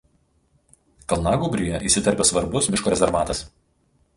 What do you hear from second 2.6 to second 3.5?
miško rezervatas.